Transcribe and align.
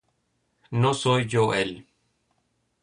No 0.71 0.95
soy 0.95 1.27
yo 1.27 1.53
él; 1.53 1.85